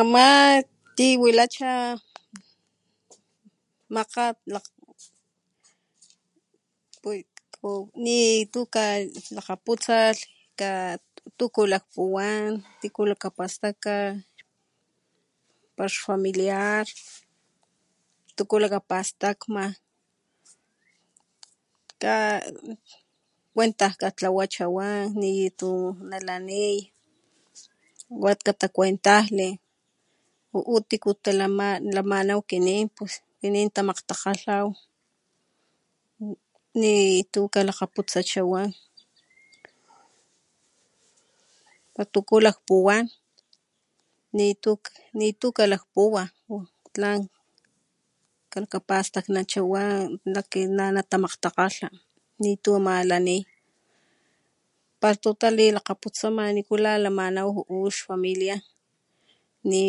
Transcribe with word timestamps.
Ama 0.00 0.26
ti 0.96 1.06
wilacha 1.22 1.72
makgat 3.94 4.36
lakg 4.54 4.68
nitu 8.04 8.60
kalakgaputsalh 8.74 10.20
ka 10.60 10.70
tuku 11.38 11.62
lakpuwan 11.72 12.48
tiku 12.80 13.00
lakapastaka 13.10 13.94
pala 15.76 15.90
xfamiliar 15.94 16.84
tuku 18.36 18.54
lakapastakma 18.62 19.64
ka 22.02 22.14
kuentajkatlawacha 23.54 24.64
wa 24.76 24.90
nitu 25.20 25.70
nalaniy 26.08 26.78
wa 28.22 28.30
katakuentajli 28.46 29.48
ju'u 30.52 30.76
tiku 30.90 31.10
lamanaw 31.96 32.40
kinin 32.50 33.68
tamakgtakgalhaw 33.76 34.66
nitu 36.80 37.40
kakakgaputsacha 37.54 38.40
wa 38.52 38.60
tuku 42.12 42.36
lakpuwan 42.44 43.04
nitu 44.36 44.70
nitukalakpuwa 45.18 46.22
tlan 46.94 47.20
kalakapastaknancha 48.52 49.60
wa 49.72 49.82
na 50.34 50.40
ki 50.50 50.60
natamakgtakgalha 50.68 51.88
nitu 52.42 52.70
ama 52.78 52.94
lani 53.10 53.36
pala 55.00 55.16
tu 55.22 55.30
talilakgaputsama 55.40 56.44
nikula 56.56 56.96
lamanaw 57.04 57.48
ju'u 57.56 57.88
ix 57.88 57.96
familia 58.08 58.56
ni 59.68 59.84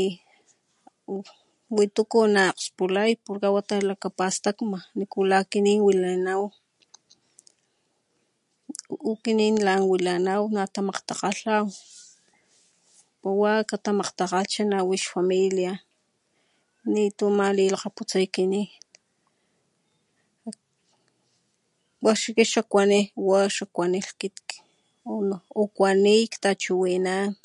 wituku 1.72 2.28
na 2.34 2.42
akgsaspulay 2.52 3.20
porque 3.24 3.48
wata 3.56 3.76
lakapastakma 3.84 4.80
nikula 5.00 5.38
kinin 5.52 5.80
wilanaw 5.88 6.42
ju'u 8.92 9.16
kinin 9.24 9.56
lan 9.68 9.82
wilanaw 9.92 10.44
natamakgtakgalhaw 10.56 11.66
wa 13.28 13.64
katamakgtakgalhcha 13.70 14.62
nawi 14.72 14.96
xfamilia 15.04 15.74
nitu 16.94 17.26
ma 17.38 17.48
lilakgaputsay 17.58 18.26
kinin 18.28 18.68
wa 22.04 22.12
kit 22.36 22.48
xakuani 22.52 23.00
xa 23.56 23.66
kuanilh 23.76 24.12
kit 24.20 24.36
o 25.60 25.62
kuaniy 25.76 26.28
ktachiwinan 26.28 27.36